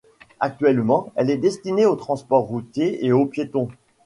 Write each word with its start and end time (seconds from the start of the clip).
Actuellement, 0.39 1.11
elle 1.13 1.29
est 1.29 1.37
destinée 1.37 1.85
au 1.85 1.95
transport 1.95 2.47
routier 2.47 3.05
et 3.05 3.11
aux 3.11 3.27
piétons. 3.27 3.69